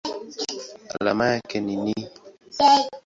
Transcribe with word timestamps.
Alama 0.99 1.27
yake 1.27 1.59
ni 1.59 1.75
Ni. 1.75 2.07